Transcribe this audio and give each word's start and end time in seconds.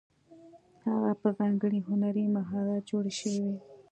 هغه 0.87 1.11
په 1.21 1.27
ځانګړي 1.37 1.79
هنري 1.87 2.25
مهارت 2.35 2.81
جوړې 2.89 3.13
شوې 3.19 3.41
وې. 3.45 3.57